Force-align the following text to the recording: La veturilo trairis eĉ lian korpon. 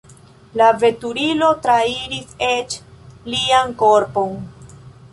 La 0.61 0.69
veturilo 0.83 1.51
trairis 1.67 2.33
eĉ 2.49 2.81
lian 3.35 3.81
korpon. 3.85 4.39